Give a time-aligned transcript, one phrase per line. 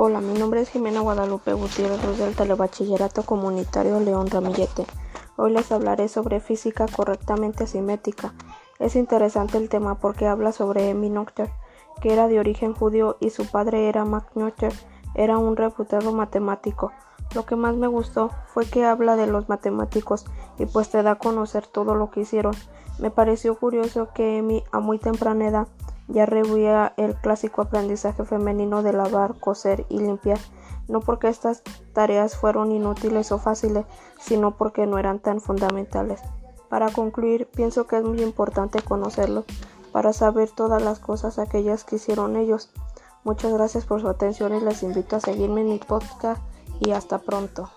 [0.00, 4.86] Hola, mi nombre es Jimena Guadalupe Gutiérrez del Telebachillerato Comunitario León Ramillete.
[5.34, 8.32] Hoy les hablaré sobre física correctamente asimétrica.
[8.78, 11.50] Es interesante el tema porque habla sobre Emmy Noether,
[12.00, 14.72] que era de origen judío y su padre era Max Noether,
[15.16, 16.92] era un reputado matemático.
[17.34, 20.26] Lo que más me gustó fue que habla de los matemáticos
[20.60, 22.54] y pues te da a conocer todo lo que hicieron.
[23.00, 25.66] Me pareció curioso que Emmy a muy temprana edad
[26.08, 30.38] ya rehuía el clásico aprendizaje femenino de lavar, coser y limpiar,
[30.88, 31.62] no porque estas
[31.92, 33.84] tareas fueron inútiles o fáciles,
[34.18, 36.20] sino porque no eran tan fundamentales.
[36.68, 39.44] Para concluir, pienso que es muy importante conocerlo
[39.92, 42.70] para saber todas las cosas aquellas que hicieron ellos.
[43.24, 46.42] Muchas gracias por su atención y les invito a seguirme en mi podcast
[46.80, 47.70] y hasta pronto.